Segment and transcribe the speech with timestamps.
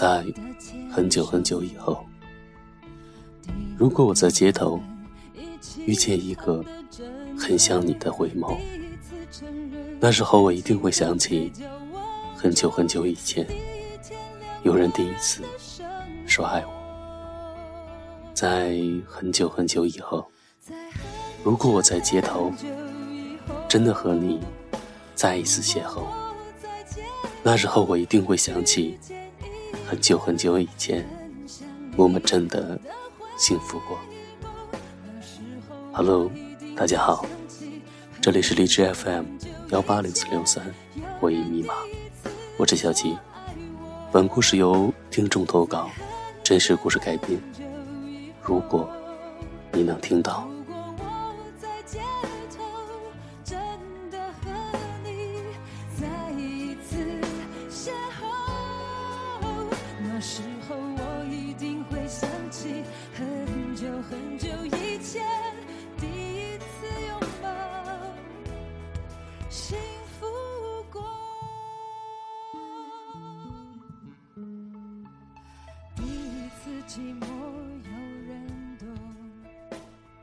[0.00, 0.24] 在
[0.90, 2.06] 很久很久以后，
[3.76, 4.80] 如果我在街头
[5.84, 6.64] 遇见一个
[7.38, 8.56] 很像你的回眸，
[10.00, 11.52] 那时候我一定会想起
[12.34, 13.46] 很久很久以前，
[14.62, 15.42] 有人第一次
[16.26, 16.72] 说爱我。
[18.32, 18.74] 在
[19.06, 20.26] 很久很久以后，
[21.44, 22.50] 如果我在街头
[23.68, 24.40] 真的和你
[25.14, 26.04] 再一次邂逅，
[27.42, 28.98] 那时候我一定会想起
[29.90, 31.04] 很久很久以前，
[31.96, 32.78] 我们真的
[33.36, 33.98] 幸福过。
[35.92, 36.30] Hello，
[36.76, 37.26] 大家好，
[38.20, 39.24] 这里是荔枝 FM
[39.70, 40.64] 幺八零四六三，
[41.18, 41.74] 回忆密码，
[42.56, 43.18] 我是小七。
[44.12, 45.90] 本故事由听众投稿，
[46.44, 47.42] 真实故事改编。
[48.44, 48.88] 如果
[49.72, 50.48] 你能听到。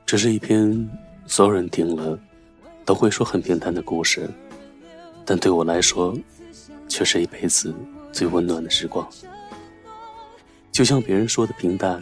[0.05, 0.89] 这是一篇
[1.25, 2.17] 所有人听了
[2.85, 4.29] 都会说很平淡的故事，
[5.25, 6.17] 但对我来说，
[6.87, 7.75] 却是一辈子
[8.11, 9.05] 最温暖的时光。
[10.71, 12.01] 就像别人说的，平淡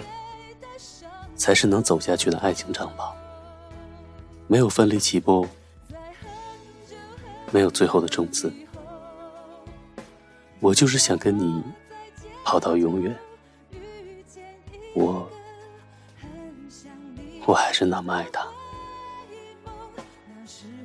[1.36, 3.16] 才是能走下去的爱情长跑。
[4.48, 5.48] 没有奋力起步，
[7.52, 8.54] 没有最后的冲刺，
[10.60, 11.64] 我就是想跟你
[12.44, 13.16] 跑到永远。
[17.46, 18.46] 我还是那么爱他。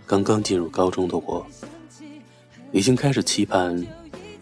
[0.07, 1.47] 刚刚进入高中的我，
[2.73, 3.87] 已经开始期盼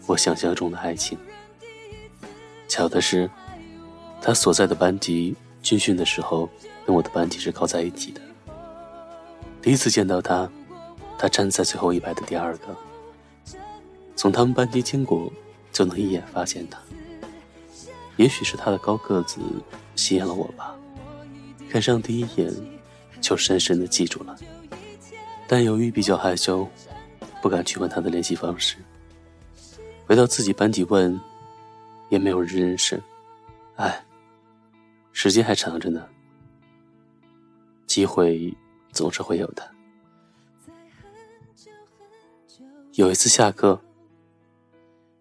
[0.05, 1.17] 我想象中的爱情。
[2.67, 3.29] 巧的是，
[4.21, 6.49] 他所在的班级军训的时候，
[6.85, 8.21] 跟我的班级是靠在一起的。
[9.61, 10.49] 第一次见到他，
[11.17, 12.75] 他站在最后一排的第二个。
[14.15, 15.31] 从他们班级经过，
[15.71, 16.79] 就能一眼发现他。
[18.17, 19.39] 也许是他的高个子
[19.95, 20.75] 吸引了我吧。
[21.69, 22.51] 看上第一眼，
[23.21, 24.35] 就深深的记住了。
[25.47, 26.67] 但由于比较害羞，
[27.41, 28.75] 不敢去问他的联系方式。
[30.07, 31.19] 回到自己班级问，
[32.09, 33.01] 也没有人认识。
[33.75, 34.03] 哎，
[35.13, 36.07] 时间还长着呢，
[37.85, 38.51] 机会
[38.91, 39.69] 总是会有的。
[42.93, 43.79] 有一次下课，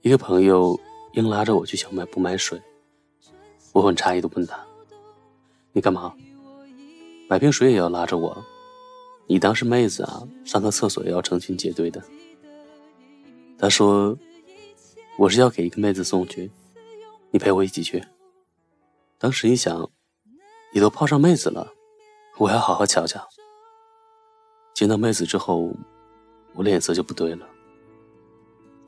[0.01, 0.81] 一个朋友
[1.13, 2.61] 硬拉着我去小卖部买水，
[3.73, 4.59] 我很诧异的问他
[5.73, 6.15] ：“你干嘛？”
[7.29, 8.43] 买瓶水也要拉着我，
[9.27, 10.27] 你当是妹子啊？
[10.47, 12.03] 上个厕所也要成群结队的。
[13.59, 14.17] 他说
[15.19, 16.51] ：“我是要给一个妹子送去，
[17.31, 18.03] 你陪我一起去。”
[19.21, 19.91] 当时一想，
[20.73, 21.71] 你都泡上妹子了，
[22.39, 23.21] 我要好好瞧瞧。
[24.73, 25.71] 见到妹子之后，
[26.55, 27.47] 我脸色就不对了，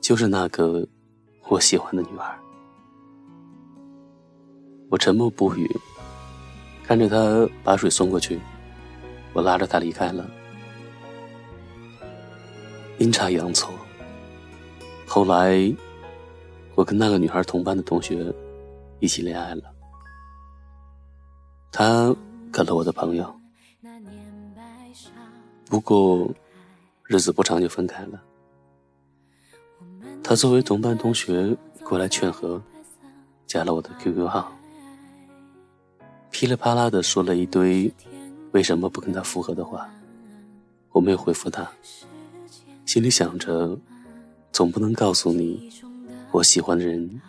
[0.01, 0.87] 就是那个
[1.47, 2.39] 我喜欢的女孩。
[4.89, 5.69] 我沉默不语。
[6.91, 8.37] 看着他把水送过去，
[9.31, 10.29] 我拉着他离开了。
[12.97, 13.73] 阴差阳错，
[15.07, 15.73] 后来
[16.75, 18.35] 我跟那个女孩同班的同学
[18.99, 19.63] 一起恋爱了。
[21.71, 22.13] 他
[22.51, 23.33] 跟了我的朋友，
[25.69, 26.29] 不过
[27.05, 28.21] 日子不长就分开了。
[30.21, 32.61] 他作为同班同学过来劝和，
[33.47, 34.51] 加了我的 QQ 号。
[36.31, 37.93] 噼里啪啦的说了一堆
[38.51, 39.87] 为什么不跟他复合的话，
[40.91, 41.69] 我没有回复他，
[42.85, 43.77] 心里想着，
[44.51, 45.69] 总不能告诉你
[46.31, 47.21] 我喜欢的人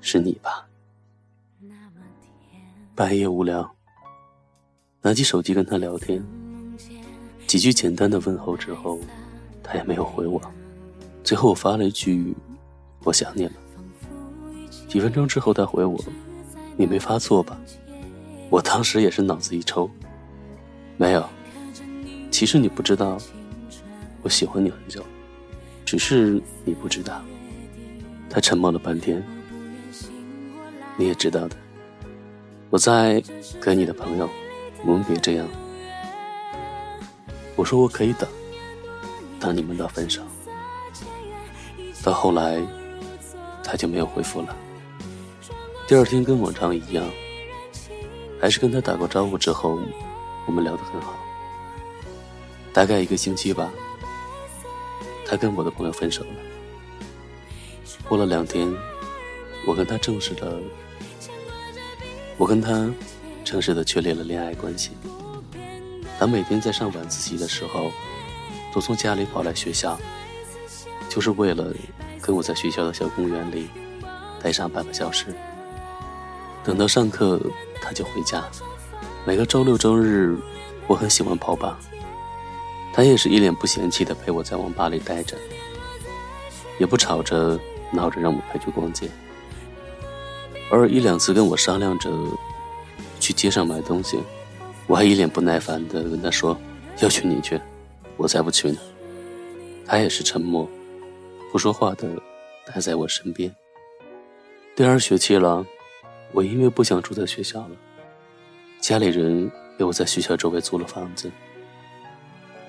[0.00, 0.66] 是你吧。
[2.94, 3.70] 半夜无聊，
[5.02, 6.22] 拿起手机跟他聊天，
[7.46, 8.98] 几句简单的问候之后，
[9.62, 10.40] 他也没有回我。
[11.22, 12.34] 最后我发了一句
[13.04, 13.52] 我想你了。
[14.88, 16.02] 几分钟之后他回我，
[16.76, 17.58] 你没发错吧？
[18.52, 19.90] 我当时也是脑子一抽，
[20.98, 21.26] 没有。
[22.30, 23.16] 其实你不知道，
[24.20, 25.02] 我喜欢你很久，
[25.86, 27.22] 只是你不知道。
[28.28, 29.24] 他沉默了半天，
[30.98, 31.56] 你也知道的。
[32.68, 33.22] 我在
[33.58, 34.28] 给你的朋友，
[34.84, 35.48] 我们别这样。
[37.56, 38.28] 我说我可以等，
[39.40, 40.20] 等你们到分手。
[42.04, 42.60] 到后来，
[43.64, 44.54] 他就没有回复了。
[45.88, 47.02] 第二天跟往常一样。
[48.42, 49.78] 还是跟他打过招呼之后，
[50.46, 51.14] 我们聊得很好。
[52.72, 53.70] 大概一个星期吧，
[55.24, 56.30] 他跟我的朋友分手了。
[58.08, 58.68] 过了两天，
[59.64, 60.58] 我跟他正式的，
[62.36, 62.92] 我跟他
[63.44, 64.90] 正式的确立了恋爱关系。
[66.18, 67.92] 他每天在上晚自习的时候，
[68.74, 69.96] 都从家里跑来学校，
[71.08, 71.72] 就是为了
[72.20, 73.68] 跟我在学校的小公园里
[74.42, 75.32] 待上半个小时。
[76.64, 77.40] 等到上课，
[77.80, 78.44] 他就回家。
[79.24, 80.36] 每个周六周日，
[80.86, 81.78] 我很喜欢跑吧，
[82.92, 85.36] 他也是一脸不嫌弃的陪我在网吧里待着，
[86.78, 87.58] 也不吵着
[87.92, 89.08] 闹着让我陪去逛街。
[90.70, 92.10] 偶尔一两次跟我商量着
[93.18, 94.20] 去街上买东西，
[94.86, 96.56] 我还一脸不耐烦的跟他说
[97.02, 97.60] ：“要去你去，
[98.16, 98.78] 我才不去呢。”
[99.84, 100.68] 他也是沉默，
[101.50, 102.08] 不说话的
[102.66, 103.54] 待在我身边。
[104.76, 105.66] 第二学期了。
[106.32, 107.76] 我因为不想住在学校了，
[108.80, 111.30] 家里人给我在学校周围租了房子。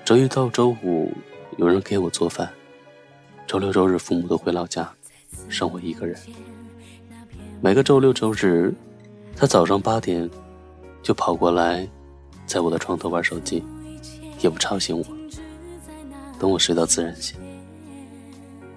[0.04, 1.12] 周一到周五
[1.56, 2.52] 有人给我做饭，
[3.46, 4.92] 周六周日父母都回老家，
[5.48, 6.14] 剩我一个人。
[7.62, 8.74] 每个周六周日，
[9.34, 10.28] 他早上八点
[11.02, 11.88] 就跑过来，
[12.44, 13.64] 在我的床头玩手机，
[14.40, 15.04] 也不吵醒我，
[16.38, 17.38] 等我睡到自然醒。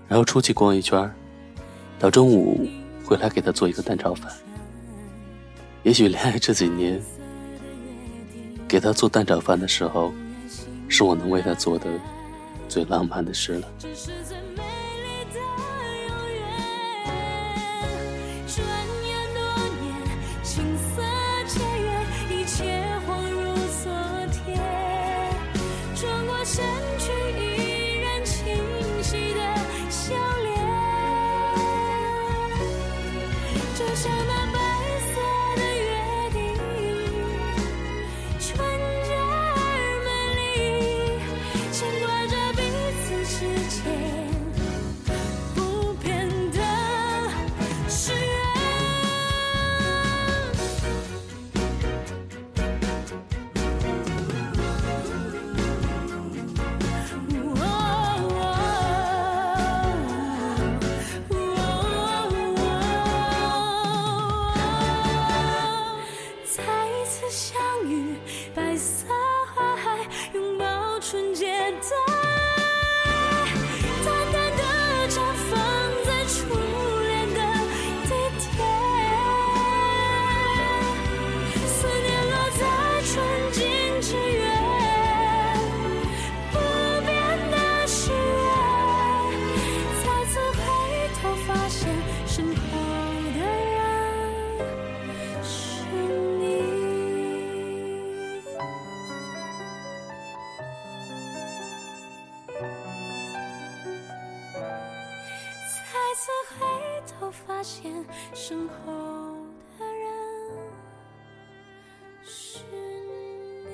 [0.07, 1.13] 然后出去逛一圈，
[1.99, 2.65] 到中午
[3.03, 4.31] 回来给他做一个蛋炒饭。
[5.87, 7.01] 也许恋爱这几年，
[8.67, 10.11] 给他做蛋炒饭的时候，
[10.89, 11.89] 是我能为他做的
[12.67, 13.69] 最浪漫的事了。
[26.43, 26.76] 发
[108.47, 108.93] 身后
[109.77, 110.07] 的人
[112.23, 112.63] 是
[113.65, 113.69] 你。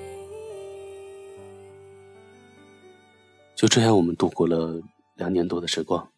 [3.54, 4.82] 就这样，我们度过了
[5.14, 6.10] 两年多的时光。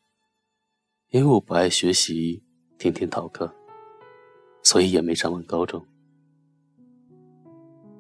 [1.11, 2.43] 因为我不爱学习，
[2.79, 3.55] 天天逃课，
[4.63, 5.87] 所以也没上完高中。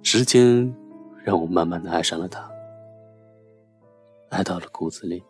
[0.03, 0.75] 时间
[1.23, 2.51] 让我慢慢的爱上了他，
[4.31, 5.23] 爱到了骨子里，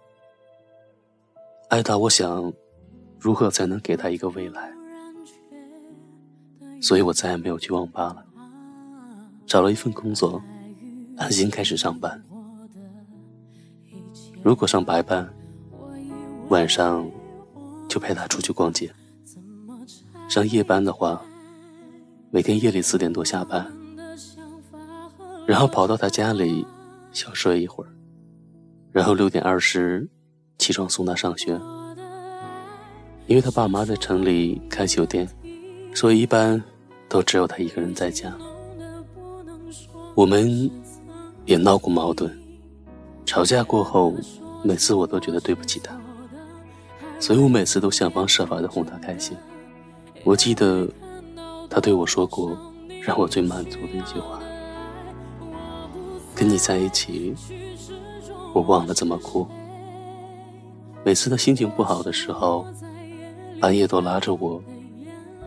[1.69, 2.53] 爱到我想。
[3.19, 4.76] 如何才能给他一个未来？
[6.81, 8.25] 所以我再也没有去网吧了，
[9.47, 10.41] 找了一份工作，
[11.17, 12.23] 安心开始上班。
[14.43, 15.29] 如果上白班，
[16.49, 17.11] 晚上
[17.89, 18.89] 就陪他出去逛街；
[20.29, 21.21] 上夜班的话，
[22.31, 23.67] 每天夜里四点多下班，
[25.47, 26.65] 然后跑到他家里
[27.11, 27.91] 小睡一会儿，
[28.93, 30.09] 然后六点二十
[30.59, 31.59] 起床送他上学。
[33.27, 35.29] 因为他爸妈在城里开酒店，
[35.97, 36.63] 所以一般
[37.09, 38.31] 都只有他一个人在家。
[40.15, 40.71] 我们
[41.47, 42.31] 也闹过矛盾，
[43.25, 44.13] 吵架过后，
[44.63, 45.99] 每次我都觉得对不起他，
[47.19, 49.35] 所以我每次都想方设法的哄他开心。
[50.23, 50.87] 我记得
[51.71, 52.55] 他对我说过
[53.01, 54.39] 让我最满足的一句话
[56.37, 57.35] ：“跟你在一起，
[58.53, 59.47] 我忘了怎么哭。”
[61.03, 62.67] 每次他心情不好的时候。
[63.59, 64.63] 半夜都拉着我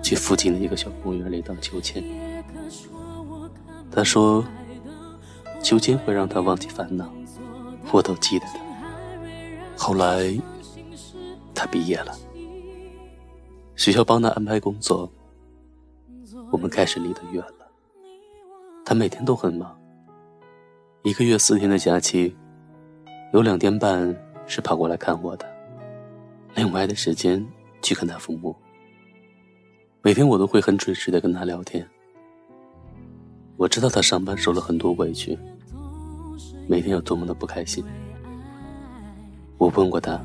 [0.02, 2.04] 去附近的一个小公园里荡秋千。
[3.92, 4.44] 他说，
[5.62, 7.12] 秋千会让他忘记烦恼，
[7.92, 8.60] 我都记得的。
[9.78, 10.34] 后来，
[11.54, 12.18] 他毕业了，
[13.76, 15.12] 学校帮他安排工作，
[16.52, 17.68] 我们开始离得远了。
[18.86, 19.80] 他每天都很忙，
[21.04, 22.36] 一个月四天的假期，
[23.34, 24.16] 有两天半
[24.46, 25.46] 是跑过来看我的，
[26.56, 27.46] 另外的时间。
[27.82, 28.54] 去看他父母，
[30.02, 31.86] 每天我都会很准时的跟他聊天。
[33.58, 35.38] 我知道他上班受了很多委屈，
[36.70, 37.84] 每天有多么的不开心。
[39.58, 40.18] 我问过他，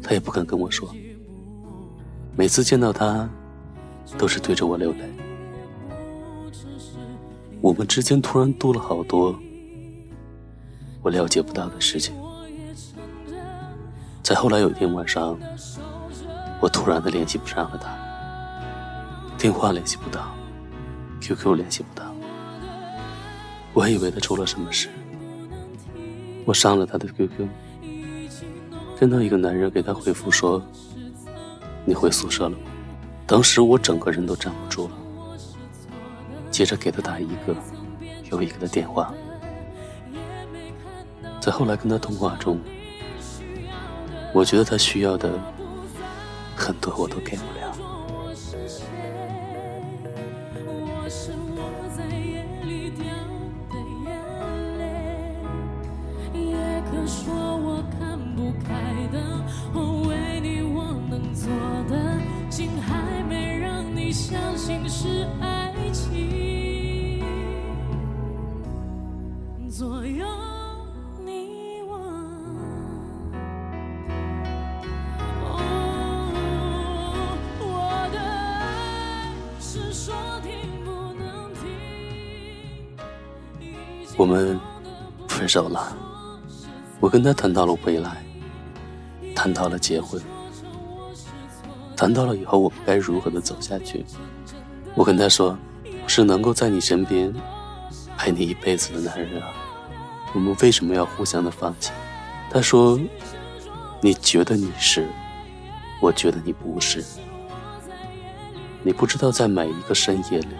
[0.00, 0.88] 他也不肯跟我说。
[2.36, 3.28] 每次见到他，
[4.16, 4.98] 都是对着我流泪。
[7.60, 9.36] 我们之间突然多了好多
[11.02, 12.14] 我了解不到的事情。
[14.22, 15.36] 在后来有一天晚上，
[16.60, 17.90] 我突然的联系不上了他，
[19.40, 20.34] 电话联系不到
[21.22, 22.14] ，QQ 联系不到。
[23.72, 24.90] 我以为他出了什么事，
[26.44, 27.48] 我上了他的 QQ，
[28.98, 30.62] 看到一个男人给他回复说
[31.86, 32.58] ：“你回宿舍了吗？”
[33.26, 34.94] 当时我整个人都站不住了，
[36.50, 37.56] 接着给他打一个
[38.30, 39.10] 又一个的电话，
[41.40, 42.60] 在后来跟他通话中，
[44.34, 45.32] 我觉得他需要的
[46.54, 47.69] 很多我都给不了。
[84.20, 84.60] 我们
[85.28, 85.96] 分手了，
[87.00, 88.22] 我跟他谈到了未来，
[89.34, 90.20] 谈到了结婚，
[91.96, 94.04] 谈到了以后我们该如何的走下去。
[94.94, 95.56] 我跟他说，
[96.06, 97.34] 是能够在你身边
[98.18, 99.48] 陪你一辈子的男人啊。
[100.34, 101.90] 我们为什么要互相的放弃？
[102.50, 103.00] 他说
[104.02, 105.08] ：“你觉得你是，
[105.98, 107.02] 我觉得你不是。
[108.82, 110.54] 你不知道，在每一个深夜里，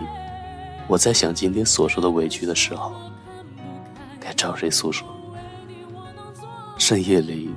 [0.88, 2.94] 我在想今天所受的委屈的时候，
[4.40, 5.06] 找谁诉说？
[6.78, 7.50] 深夜里，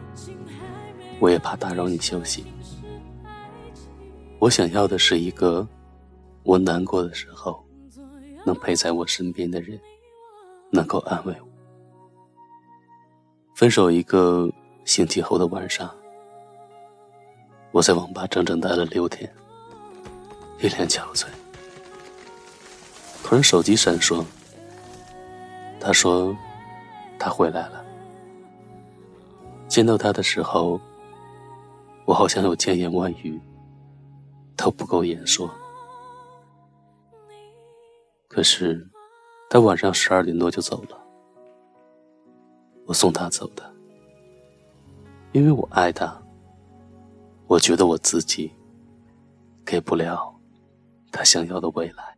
[1.22, 2.46] 我也怕打扰你休息。
[4.38, 5.66] 我想要的是一个，
[6.44, 7.64] 我难过的时候，
[8.46, 9.80] 能陪在我身边的人，
[10.74, 11.48] 能够安慰我。”
[13.56, 14.52] 分手一个
[14.84, 15.90] 星期后的晚上，
[17.72, 19.34] 我在网吧整整待了六天，
[20.60, 21.28] 一脸憔悴。
[23.24, 24.22] 突然手机闪烁，
[25.80, 26.36] 他说
[27.24, 27.82] 他回来了。
[29.70, 30.78] 见到他的时候，
[32.04, 33.40] 我好像有千言万语
[34.58, 35.50] 都不够言说。
[38.28, 38.86] 可是
[39.50, 41.02] 他晚上十二点多就走了。
[42.86, 43.74] 我送他走的，
[45.32, 46.22] 因为我爱他。
[47.48, 48.52] 我觉得我自己
[49.64, 50.36] 给不了
[51.10, 52.18] 他想要的未来。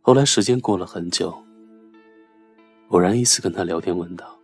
[0.00, 1.36] 后来时间过了很久，
[2.88, 4.38] 偶然一次跟他聊天，问道：“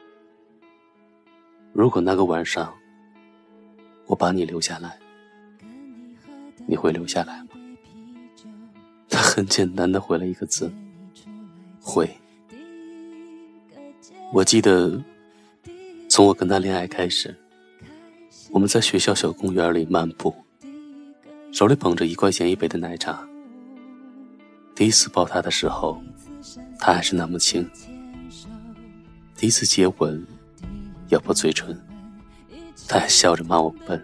[1.72, 2.74] 如果那个晚上
[4.06, 4.98] 我把你留下来，
[6.66, 7.50] 你会留下来吗？”
[9.08, 10.72] 他很简单的回了一个字
[11.80, 12.10] ：“会。”
[14.34, 15.00] 我记得，
[16.08, 17.32] 从我跟他恋爱开始，
[18.50, 20.34] 我们在学校小公园里漫步，
[21.52, 23.24] 手里捧着一块钱一杯的奶茶。
[24.74, 26.02] 第一次抱他的时候，
[26.80, 27.70] 他还是那么轻。
[29.42, 30.24] 第一次接吻，
[31.08, 31.76] 咬破嘴唇，
[32.86, 34.00] 他还笑着骂我笨。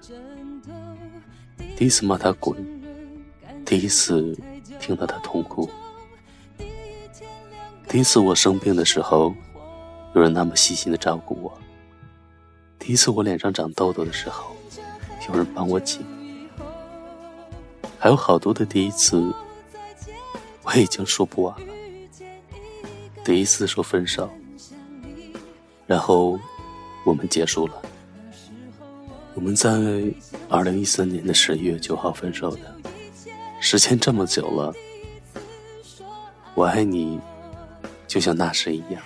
[1.77, 2.57] 第一次骂他滚，
[3.65, 4.37] 第一次
[4.81, 5.71] 听到他痛哭，
[7.87, 9.33] 第一次我生病的时候。
[10.15, 11.57] 有人那么细心的照顾我。
[12.77, 14.57] 第一次我脸上长痘痘的时候，
[15.29, 16.01] 有人帮我挤。
[17.97, 19.33] 还有好多的第一次，
[20.65, 21.73] 我已经说不完了。
[23.23, 24.29] 第一次说分手，
[25.89, 26.39] 然后
[27.03, 27.83] 我们结束了。
[29.35, 29.71] 我们在
[30.51, 32.61] 二零一三年的十一月九号分手的，
[33.59, 34.75] 时间这么久了，
[36.55, 37.19] 我爱你，
[38.07, 39.03] 就像那时一样。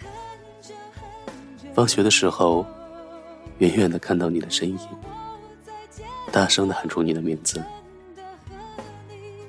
[1.73, 2.67] 放学的时候，
[3.59, 4.79] 远远的看到你的身影，
[6.33, 7.63] 大声的喊出你的名字。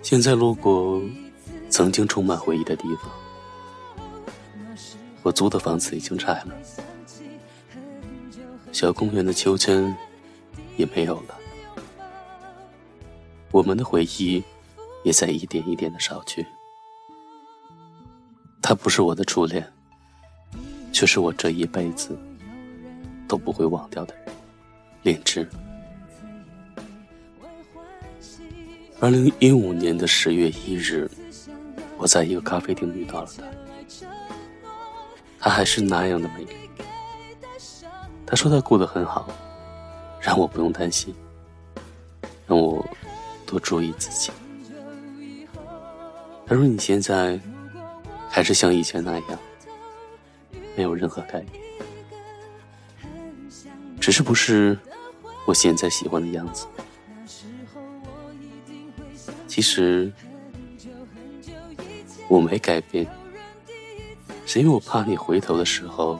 [0.04, 1.02] 现在路过
[1.70, 3.10] 曾经充满回忆的地方，
[5.24, 6.48] 我租的房子已经拆了，
[8.74, 9.96] 小公园的秋千
[10.75, 11.38] 也没有了，
[13.51, 14.44] 我们的回忆
[15.03, 16.46] 也在一点一点的少去。
[18.62, 19.65] 他不是我的初恋。
[20.94, 22.15] 却是我这一辈子
[23.27, 24.36] 都不会忘掉的人，
[25.01, 25.50] 林芝。
[29.00, 31.10] 二零一五年的十月一日，
[31.98, 34.08] 我在一个咖啡厅遇到了她，
[35.39, 36.62] 她还是那样的美丽。
[38.34, 39.28] 他说他过得很好，
[40.20, 41.13] 让我不用担心，
[42.48, 42.84] 让我
[43.46, 44.32] 多注意自己。
[46.48, 47.40] 他说你现在
[48.28, 49.40] 还是像以前那样，
[50.75, 51.63] 没有任何改变，
[54.00, 54.75] 只是不是
[55.46, 56.66] 我现在喜欢的样子。
[59.46, 60.12] 其实
[62.28, 63.08] 我没改变，
[64.48, 66.20] 是因为我怕你回头的时候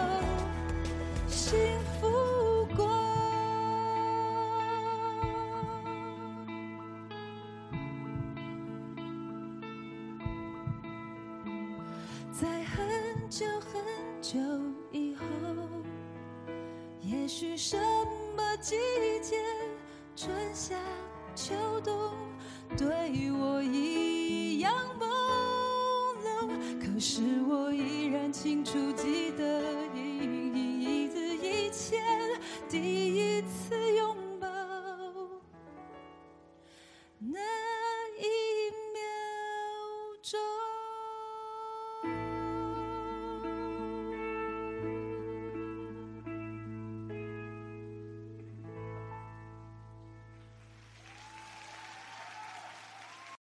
[21.83, 22.13] 都，
[22.77, 25.05] 对我一样朦
[26.23, 26.47] 胧，
[26.79, 29.90] 可是我依然清楚记得。